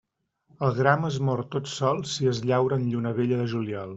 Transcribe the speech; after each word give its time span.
El 0.67 0.71
gram 0.79 1.05
es 1.09 1.19
mor 1.27 1.43
tot 1.57 1.69
sol 1.73 2.01
si 2.13 2.31
es 2.33 2.41
llaura 2.53 2.79
en 2.83 2.91
lluna 2.95 3.15
vella 3.23 3.41
de 3.43 3.49
juliol. 3.55 3.89